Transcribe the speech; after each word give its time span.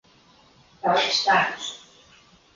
Taupi 0.85 1.13
spēkus. 1.19 1.69